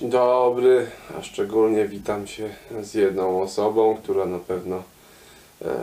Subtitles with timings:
[0.00, 0.86] Dzień dobry,
[1.18, 2.48] a szczególnie witam się
[2.80, 4.82] z jedną osobą, która na pewno
[5.62, 5.74] e,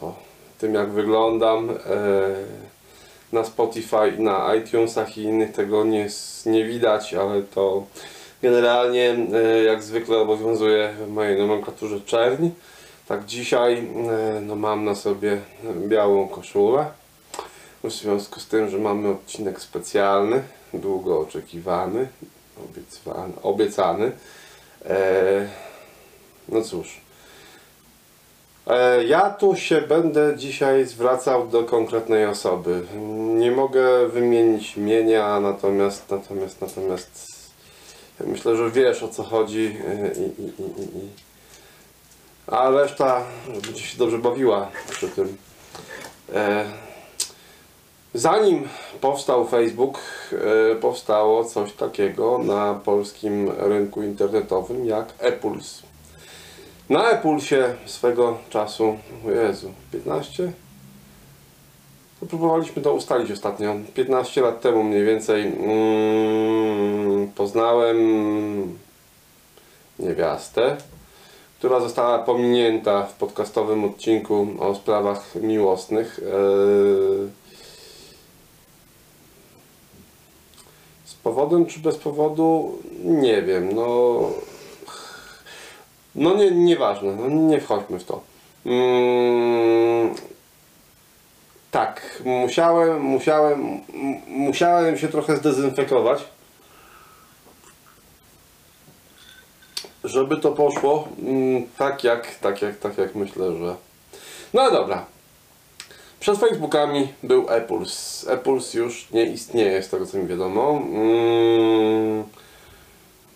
[0.00, 0.14] po
[0.58, 1.74] tym jak wyglądam e,
[3.32, 6.08] na Spotify, na iTunesach i innych tego nie,
[6.46, 7.86] nie widać, ale to
[8.42, 12.48] generalnie e, jak zwykle obowiązuje w mojej nomenklaturze czerń.
[13.08, 15.40] Tak dzisiaj e, no, mam na sobie
[15.88, 16.86] białą koszulę.
[17.84, 20.42] W związku z tym, że mamy odcinek specjalny,
[20.74, 22.08] długo oczekiwany,
[22.64, 24.12] obiecany, obiecany.
[24.84, 25.48] E,
[26.48, 27.00] no cóż.
[28.66, 32.82] E, ja tu się będę dzisiaj zwracał do konkretnej osoby.
[33.34, 37.36] Nie mogę wymienić imienia, natomiast natomiast natomiast
[38.20, 41.08] myślę, że wiesz o co chodzi e, i, i, i, i,
[42.46, 43.24] a reszta
[43.66, 45.36] będzie się dobrze bawiła przy tym.
[46.34, 46.64] E,
[48.16, 48.68] Zanim
[49.00, 49.98] powstał Facebook,
[50.72, 55.82] e, powstało coś takiego na polskim rynku internetowym jak ePuls.
[56.90, 60.52] Na ePulsie swego czasu, Jezu, 15?
[62.20, 63.76] To próbowaliśmy to ustalić ostatnio.
[63.94, 67.98] 15 lat temu mniej więcej mm, poznałem
[69.98, 70.76] niewiastę,
[71.58, 76.20] która została pominięta w podcastowym odcinku o sprawach miłosnych.
[76.22, 77.45] E,
[81.26, 82.78] powodem czy bez powodu?
[83.04, 84.20] Nie wiem, no.
[86.14, 88.20] No nie, nieważne, no nie wchodźmy w to.
[88.66, 90.14] Mm,
[91.70, 93.80] tak, musiałem, musiałem,
[94.28, 96.24] musiałem się trochę zdezynfekować.
[100.04, 103.76] Żeby to poszło mm, tak jak, tak jak, tak jak myślę, że.
[104.54, 105.04] No dobra,
[106.20, 108.26] przed Facebookami był ePuls.
[108.28, 110.70] ePuls już nie istnieje, z tego co mi wiadomo.
[110.70, 112.24] Mm,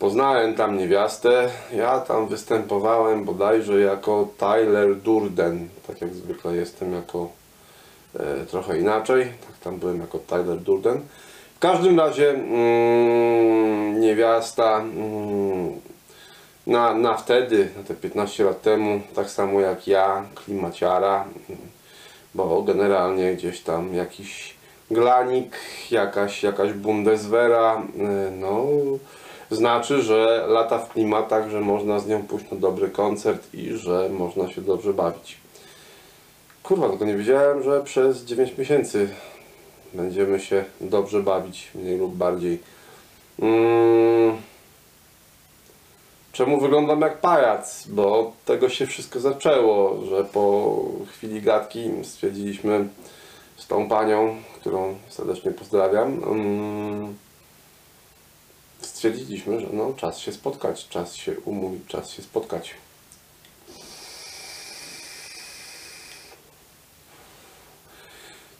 [0.00, 1.50] Poznałem tam niewiastę.
[1.72, 5.68] Ja tam występowałem bodajże jako Tyler Durden.
[5.86, 7.28] Tak jak zwykle jestem jako
[8.20, 9.24] e, trochę inaczej.
[9.24, 11.00] Tak tam byłem jako Tyler Durden.
[11.56, 15.80] W każdym razie mm, niewiasta mm,
[16.66, 21.24] na, na wtedy, na te 15 lat temu, tak samo jak ja, klimaciara,
[22.34, 24.54] bo generalnie gdzieś tam jakiś
[24.90, 25.56] glanik,
[25.90, 27.82] jakaś, jakaś bundeswera,
[28.28, 28.66] y, no
[29.50, 34.08] znaczy, że lata w klimatach, że można z nią pójść na dobry koncert i że
[34.08, 35.36] można się dobrze bawić.
[36.62, 39.08] Kurwa, tylko nie wiedziałem, że przez 9 miesięcy
[39.94, 42.58] będziemy się dobrze bawić, mniej lub bardziej.
[43.38, 44.49] Mm.
[46.32, 47.86] Czemu wyglądam jak pajac?
[47.86, 50.76] Bo od tego się wszystko zaczęło, że po
[51.12, 52.88] chwili gadki stwierdziliśmy
[53.56, 57.16] z tą panią, którą serdecznie pozdrawiam, mm,
[58.80, 62.74] stwierdziliśmy, że no czas się spotkać, czas się umówić, czas się spotkać.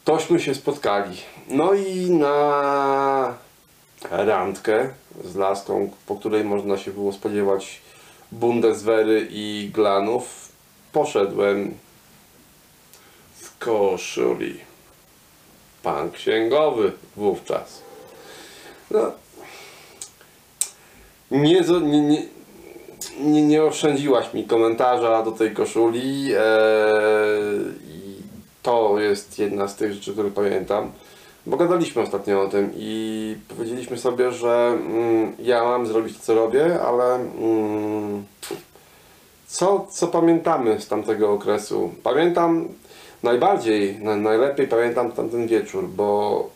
[0.05, 1.17] Tośmy się spotkali.
[1.49, 3.35] No i na
[4.11, 4.89] randkę
[5.25, 7.81] z laską, po której można się było spodziewać
[8.33, 10.53] Bundeswehry i glanów,
[10.93, 11.75] poszedłem
[13.35, 14.61] w koszuli.
[15.83, 17.83] Pan księgowy wówczas.
[18.91, 19.13] No,
[21.31, 22.23] nie, nie,
[23.21, 26.41] nie, nie oszczędziłaś mi komentarza do tej koszuli eee,
[27.89, 28.15] i
[28.63, 30.93] to jest jedna z tych rzeczy, które pamiętam.
[31.47, 36.35] Bo gadaliśmy ostatnio o tym i powiedzieliśmy sobie, że mm, ja mam zrobić to, co
[36.35, 38.25] robię, ale mm,
[39.47, 41.91] co, co pamiętamy z tamtego okresu?
[42.03, 42.69] Pamiętam
[43.23, 46.51] najbardziej, na, najlepiej pamiętam tamten wieczór, bo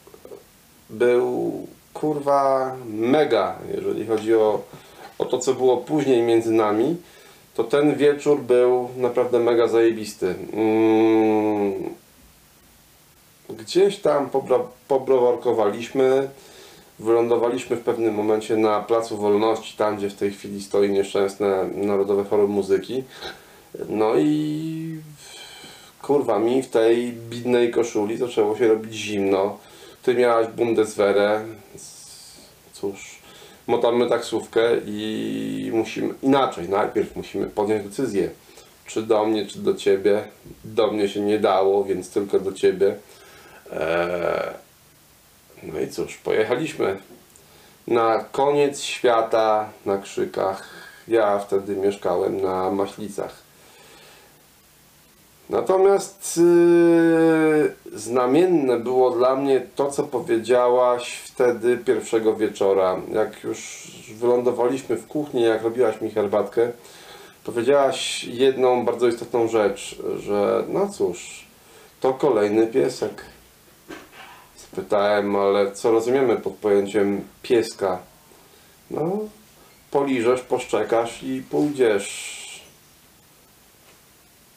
[0.90, 1.52] był
[1.94, 4.62] kurwa mega, jeżeli chodzi o,
[5.18, 6.96] o to, co było później między nami,
[7.54, 10.34] to ten wieczór był naprawdę mega zajebisty.
[10.52, 11.94] Mm,
[13.50, 14.30] gdzieś tam
[14.88, 16.28] pobrowarkowaliśmy,
[16.98, 22.24] wylądowaliśmy w pewnym momencie na Placu Wolności, tam gdzie w tej chwili stoi nieszczęsne Narodowe
[22.24, 23.04] Forum Muzyki.
[23.88, 25.00] No i
[26.02, 29.58] kurwa mi w tej bidnej koszuli zaczęło się robić zimno.
[30.02, 31.44] Ty miałaś Bundeswehrę,
[32.72, 33.18] cóż,
[33.66, 38.30] motamy taksówkę i musimy, inaczej, najpierw musimy podjąć decyzję,
[38.86, 40.24] czy do mnie, czy do ciebie.
[40.64, 42.96] Do mnie się nie dało, więc tylko do ciebie.
[43.72, 44.54] Eee,
[45.62, 46.96] no i cóż, pojechaliśmy
[47.86, 50.68] na koniec świata na Krzykach.
[51.08, 53.44] Ja wtedy mieszkałem na Maślicach.
[55.50, 62.96] Natomiast yy, znamienne było dla mnie to, co powiedziałaś wtedy pierwszego wieczora.
[63.12, 66.72] Jak już wylądowaliśmy w kuchni, jak robiłaś mi herbatkę,
[67.44, 71.44] powiedziałaś jedną bardzo istotną rzecz, że no cóż,
[72.00, 73.24] to kolejny piesek.
[74.74, 77.98] Spytałem, ale co rozumiemy pod pojęciem pieska?
[78.90, 79.18] No,
[79.90, 82.64] poliżesz, poszczekasz i pójdziesz.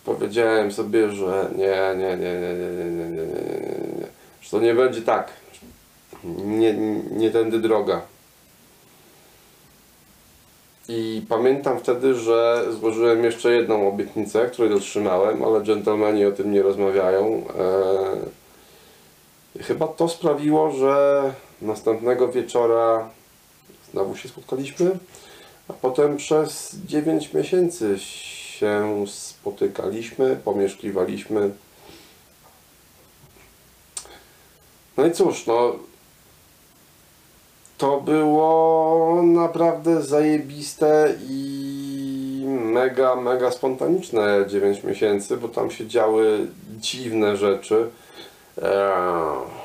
[0.06, 4.08] Powiedziałem sobie, że nie, nie, nie, nie, nie, nie, nie, nie, nie, nie, nie.
[4.42, 5.28] Że to nie będzie tak.
[6.46, 6.74] Nie,
[7.12, 8.02] nie tędy droga.
[10.90, 16.62] I pamiętam wtedy, że złożyłem jeszcze jedną obietnicę, której dotrzymałem, ale dżentelmeni o tym nie
[16.62, 17.26] rozmawiają.
[17.26, 18.47] Eee,
[19.62, 23.10] chyba to sprawiło, że następnego wieczora
[23.92, 24.98] znowu się spotkaliśmy,
[25.68, 31.52] a potem przez 9 miesięcy się spotykaliśmy, pomieszkiwaliśmy.
[34.98, 35.76] No i cóż, no
[37.78, 47.38] to było naprawdę zajebiste i mega, mega spontaniczne 9 miesięcy, bo tam się działy dziwne
[47.38, 47.90] rzeczy.
[48.62, 49.58] Eee,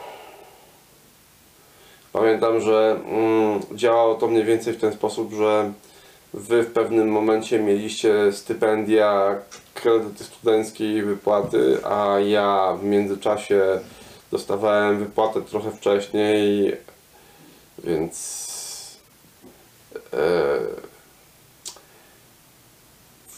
[2.12, 5.72] Pamiętam, że mm, działało to mniej więcej w ten sposób, że
[6.34, 9.38] Wy w pewnym momencie mieliście stypendia,
[9.74, 13.62] kredyty studenckie i wypłaty, a ja w międzyczasie
[14.30, 16.76] dostawałem wypłatę trochę wcześniej,
[17.84, 18.98] więc
[20.12, 20.18] e,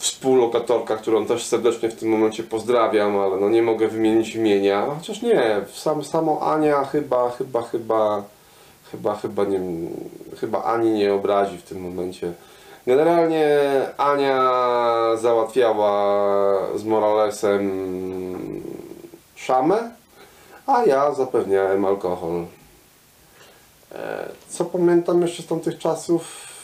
[0.05, 5.21] współlokatorka, którą też serdecznie w tym momencie pozdrawiam, ale no nie mogę wymienić imienia, chociaż
[5.21, 8.23] nie, sam, samo Ania chyba, chyba, chyba,
[8.91, 9.59] chyba, chyba nie,
[10.39, 12.33] chyba Ani nie obrazi w tym momencie.
[12.87, 13.59] Generalnie
[13.97, 14.51] Ania
[15.21, 15.97] załatwiała
[16.75, 17.71] z Moralesem
[19.35, 19.91] szamę,
[20.67, 22.45] a ja zapewniałem alkohol.
[23.91, 26.54] E, Co pamiętam jeszcze z tamtych czasów?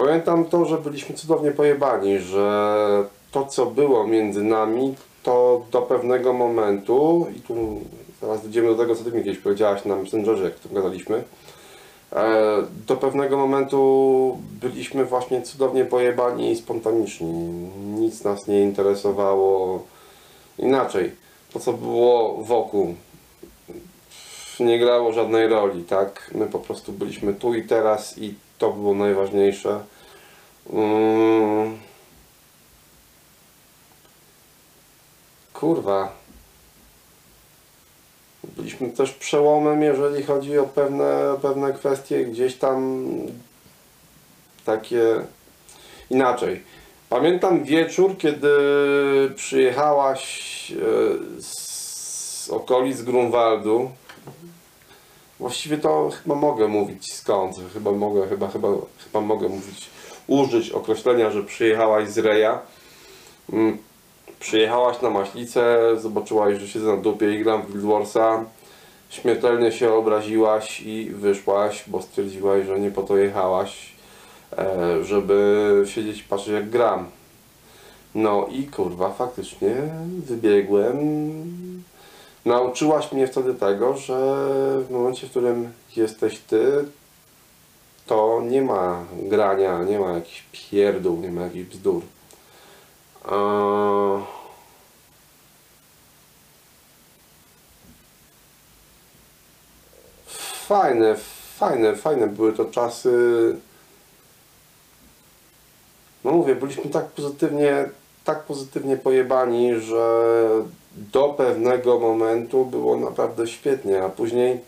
[0.00, 6.32] Pamiętam to, że byliśmy cudownie pojebani, że to co było między nami, to do pewnego
[6.32, 7.80] momentu, i tu
[8.22, 11.24] zaraz dojdziemy do tego, co ty mi kiedyś powiedziałaś na Messengerze, jak tu gadaliśmy,
[12.12, 12.56] e,
[12.86, 17.32] do pewnego momentu byliśmy właśnie cudownie pojebani i spontaniczni.
[18.00, 19.82] Nic nas nie interesowało
[20.58, 21.12] inaczej.
[21.52, 22.94] To, co było wokół,
[24.60, 26.30] nie grało żadnej roli, tak?
[26.34, 29.80] My po prostu byliśmy tu i teraz i to było najważniejsze.
[30.72, 31.78] Mm.
[35.52, 36.12] Kurwa.
[38.56, 43.06] Byliśmy też przełomem, jeżeli chodzi o pewne, pewne kwestie, gdzieś tam
[44.64, 45.24] takie
[46.10, 46.62] inaczej.
[47.08, 48.50] Pamiętam wieczór, kiedy
[49.36, 50.22] przyjechałaś
[50.72, 50.76] e,
[51.42, 53.90] z okolic Grunwaldu.
[55.40, 57.56] Właściwie to chyba mogę mówić skąd.
[57.72, 58.68] Chyba mogę, chyba, chyba,
[59.04, 59.90] chyba mogę mówić,
[60.26, 62.58] użyć określenia, że przyjechałaś z Reja.
[63.52, 63.78] Mm,
[64.40, 68.44] Przyjechałaś na Maślicę, zobaczyłaś, że siedzę na dupie i gram w Guild Warsa.
[69.10, 73.92] Śmiertelnie się obraziłaś i wyszłaś, bo stwierdziłaś, że nie po to jechałaś,
[74.58, 77.06] e, żeby siedzieć i patrzeć jak gram.
[78.14, 79.74] No i kurwa, faktycznie
[80.18, 80.96] wybiegłem.
[82.44, 84.16] Nauczyłaś mnie wtedy tego, że
[84.88, 86.84] w momencie, w którym jesteś ty,
[88.06, 92.02] to nie ma grania, nie ma jakichś pierdół, nie ma jakichś bzdur.
[93.32, 94.22] Eee,
[100.70, 101.16] Fajne,
[101.58, 103.10] fajne, fajne były to czasy.
[106.24, 107.88] No mówię, byliśmy tak pozytywnie,
[108.24, 110.46] tak pozytywnie pojebani, że
[110.96, 114.60] do pewnego momentu było naprawdę świetnie, a później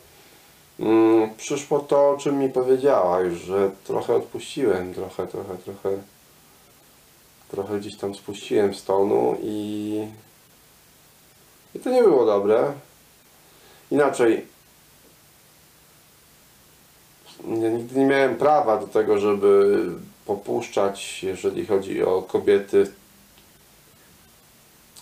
[0.81, 5.99] mm, przyszło to, o czym mi powiedziałaś, że trochę odpuściłem, trochę, trochę, trochę
[7.53, 10.07] trochę gdzieś tam spuściłem z tonu i,
[11.75, 12.73] i to nie było dobre.
[13.91, 14.47] Inaczej,
[17.49, 19.85] ja nigdy nie miałem prawa do tego, żeby
[20.27, 22.93] popuszczać, jeżeli chodzi o kobiety,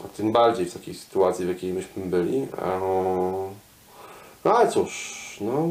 [0.09, 2.47] tym bardziej w takiej sytuacji, w jakiej myśmy byli.
[4.45, 5.69] No ale cóż, no.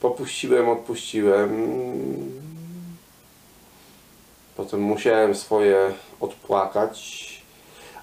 [0.00, 1.50] Popuściłem, odpuściłem.
[4.56, 7.30] Potem musiałem swoje odpłakać.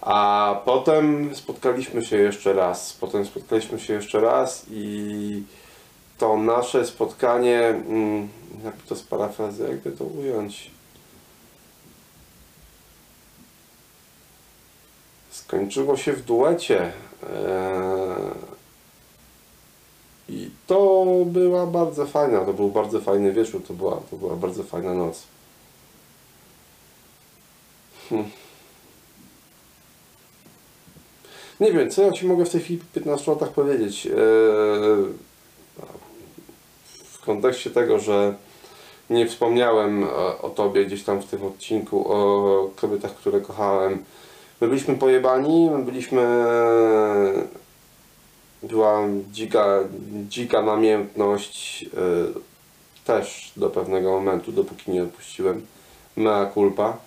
[0.01, 2.93] A potem spotkaliśmy się jeszcze raz.
[2.93, 5.43] Potem spotkaliśmy się jeszcze raz i
[6.17, 8.27] to nasze spotkanie, mm,
[8.63, 10.76] jakby to sparafrazy, jakby to ująć.
[15.47, 16.91] Skończyło się w duecie.
[17.23, 18.47] Eee,
[20.29, 24.63] I to była bardzo fajna, to był bardzo fajny wieczór, to była, to była bardzo
[24.63, 25.23] fajna noc.
[28.09, 28.29] Hmm.
[31.59, 34.05] Nie wiem, co ja Ci mogę w tej chwili po 15 latach powiedzieć.
[34.05, 34.13] Eee,
[37.11, 38.35] w kontekście tego, że
[39.09, 40.07] nie wspomniałem e,
[40.41, 44.03] o Tobie gdzieś tam w tym odcinku, o kobietach, które kochałem.
[44.61, 46.23] My byliśmy pojebani, my byliśmy...
[48.63, 49.79] Była dzika,
[50.29, 51.87] dzika namiętność e,
[53.05, 55.65] też do pewnego momentu, dopóki nie odpuściłem.
[56.15, 56.97] Mea culpa.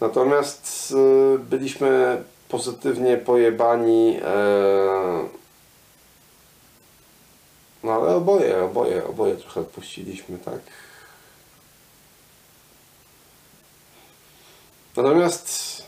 [0.00, 4.18] Natomiast e, byliśmy pozytywnie pojebani.
[4.24, 5.28] E,
[7.82, 10.60] no ale oboje, oboje, oboje trochę odpuściliśmy, tak.
[14.96, 15.80] Natomiast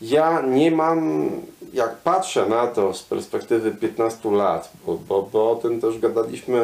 [0.00, 1.30] ja nie mam,
[1.72, 6.60] jak patrzę na to z perspektywy 15 lat, bo, bo, bo o tym też gadaliśmy,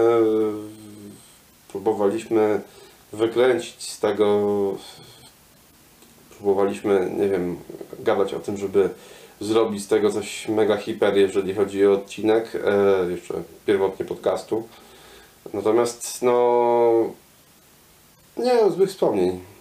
[1.69, 2.61] próbowaliśmy
[3.13, 4.49] wykręcić z tego,
[6.37, 7.57] próbowaliśmy, nie wiem,
[8.01, 8.91] gadać o tym, żeby
[9.41, 13.35] zrobić z tego coś mega hiper, jeżeli chodzi o odcinek, e, jeszcze
[13.67, 14.69] pierwotnie podcastu.
[15.53, 17.13] Natomiast, no,
[18.37, 19.52] nie mam złych wspomnień.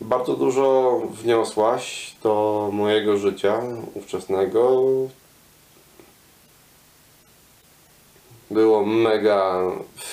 [0.00, 3.60] Bardzo dużo wniosłaś do mojego życia
[3.94, 4.82] ówczesnego.
[8.50, 9.62] Było mega,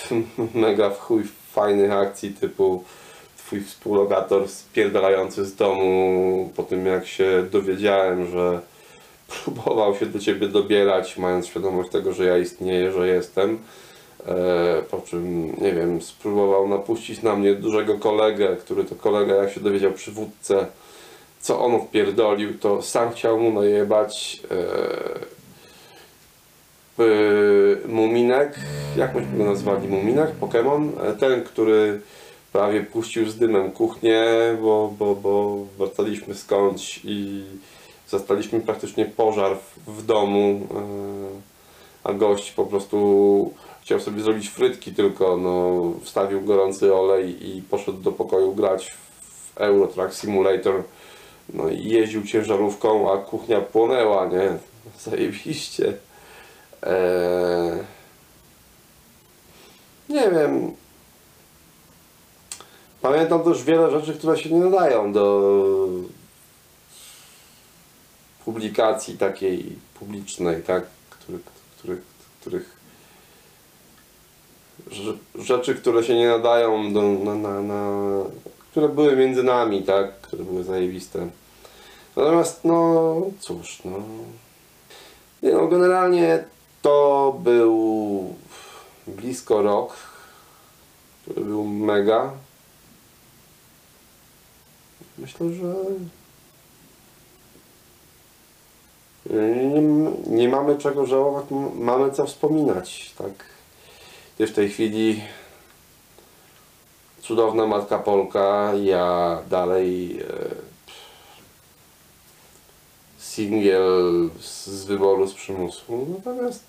[0.53, 2.83] mega w chuj fajnych akcji typu
[3.37, 8.61] twój współlokator spierdalający z domu po tym jak się dowiedziałem, że
[9.43, 13.59] próbował się do ciebie dobierać, mając świadomość tego, że ja istnieję, że jestem.
[14.27, 19.51] E, po czym, nie wiem, spróbował napuścić na mnie dużego kolegę, który to kolega, jak
[19.51, 20.65] się dowiedział przy wódce,
[21.39, 24.55] co on wpierdolił, to sam chciał mu najebać e,
[27.03, 28.55] e, Muminek,
[28.97, 32.01] jak myśmy go nazwali, Muminek, Pokémon, ten, który
[32.53, 34.25] prawie puścił z dymem kuchnię,
[34.61, 37.43] bo, bo, bo wracaliśmy skądś i
[38.07, 40.67] zastaliśmy praktycznie pożar w, w domu,
[42.03, 43.53] a gość po prostu
[43.87, 48.91] chciał sobie zrobić frytki, tylko no, wstawił gorący olej i poszedł do pokoju grać
[49.21, 50.83] w Euro Truck Simulator.
[51.53, 54.57] No i jeździł ciężarówką, a kuchnia płonęła, nie?
[55.11, 55.93] Zajebiście.
[56.83, 57.83] Eee...
[60.09, 60.73] Nie wiem.
[63.01, 65.47] Pamiętam też wiele rzeczy, które się nie nadają do
[68.45, 70.83] publikacji takiej publicznej, tak?
[71.09, 71.41] Których,
[71.77, 72.01] których,
[72.41, 72.77] których
[75.35, 77.91] rzeczy, które się nie nadają do, na, na, na,
[78.71, 81.27] które były między nami, tak, które były zajebiste.
[82.15, 83.97] Natomiast, no, cóż, no,
[85.43, 86.43] nie no, generalnie
[86.81, 88.33] to był
[89.07, 89.95] blisko rok,
[91.21, 92.31] który był mega.
[95.17, 95.73] Myślę, że
[99.29, 99.81] nie,
[100.27, 103.56] nie mamy czego żałować, mamy co wspominać, tak.
[104.37, 105.21] Ty w tej chwili
[107.21, 110.25] cudowna matka Polka, ja dalej e,
[113.17, 116.07] singiel z, wyboru, z przymusu.
[116.17, 116.63] Natomiast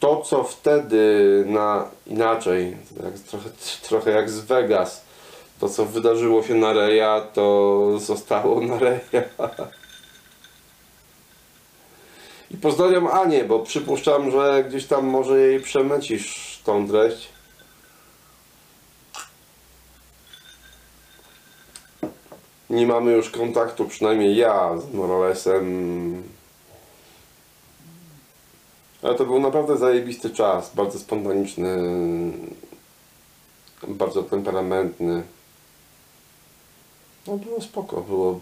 [0.00, 3.50] to, co wtedy na inaczej, jak, trochę,
[3.88, 5.04] trochę jak z Vegas,
[5.60, 9.22] to co wydarzyło się na Reja, to zostało na Reja.
[12.50, 17.28] I pozdrawiam Anię, bo przypuszczam, że gdzieś tam może jej przemycisz tą treść.
[22.70, 26.22] Nie mamy już kontaktu, przynajmniej ja z Moralesem.
[29.02, 31.78] Ale to był naprawdę zajebisty czas, bardzo spontaniczny,
[33.88, 35.22] bardzo temperamentny.
[37.26, 38.40] No było spoko, było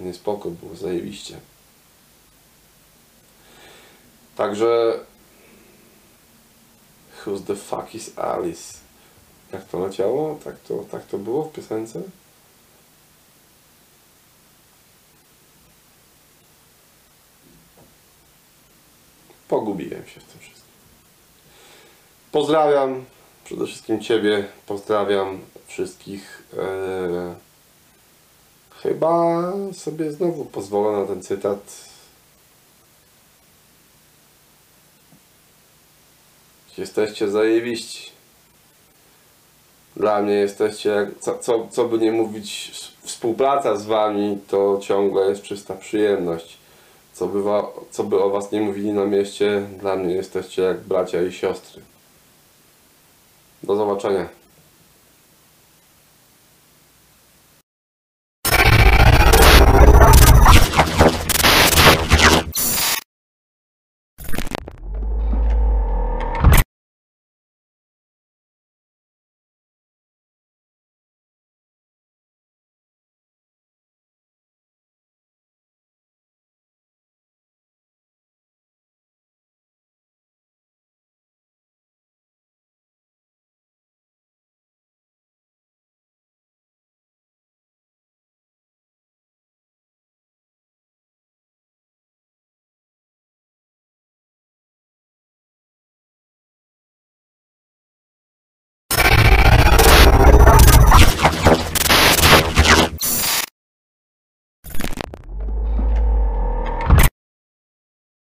[0.00, 1.40] nie spoko, było zajebiście.
[4.36, 5.00] Także
[7.24, 8.78] Who's the fuck is Alice?
[9.52, 10.38] Jak to leciało?
[10.44, 12.02] Tak to, tak to było w piosence?
[19.48, 20.72] Pogubiłem się w tym wszystkim.
[22.32, 23.04] Pozdrawiam
[23.44, 26.42] przede wszystkim Ciebie, pozdrawiam wszystkich.
[26.58, 27.34] Eee,
[28.82, 31.91] chyba sobie znowu pozwolę na ten cytat
[36.78, 38.10] Jesteście zajebiści.
[39.96, 42.70] Dla mnie jesteście, co, co, co by nie mówić,
[43.02, 46.58] współpraca z wami to ciągle jest czysta przyjemność.
[47.12, 50.80] Co by, wa, co by o was nie mówili na mieście, dla mnie jesteście jak
[50.80, 51.82] bracia i siostry.
[53.62, 54.41] Do zobaczenia.